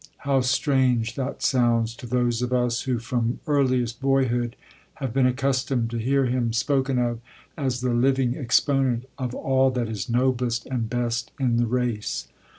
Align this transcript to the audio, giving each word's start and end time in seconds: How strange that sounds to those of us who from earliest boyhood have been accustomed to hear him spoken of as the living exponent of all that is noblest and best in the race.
How 0.25 0.41
strange 0.41 1.13
that 1.13 1.43
sounds 1.43 1.93
to 1.97 2.07
those 2.07 2.41
of 2.41 2.51
us 2.51 2.81
who 2.81 2.97
from 2.97 3.39
earliest 3.45 4.01
boyhood 4.01 4.55
have 4.95 5.13
been 5.13 5.27
accustomed 5.27 5.91
to 5.91 5.99
hear 5.99 6.25
him 6.25 6.53
spoken 6.53 6.97
of 6.97 7.19
as 7.55 7.81
the 7.81 7.93
living 7.93 8.35
exponent 8.35 9.07
of 9.19 9.35
all 9.35 9.69
that 9.69 9.87
is 9.87 10.09
noblest 10.09 10.65
and 10.65 10.89
best 10.89 11.29
in 11.39 11.57
the 11.57 11.67
race. 11.67 12.27